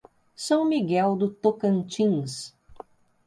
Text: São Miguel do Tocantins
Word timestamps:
São 0.35 0.65
Miguel 0.65 1.15
do 1.15 1.29
Tocantins 1.29 2.55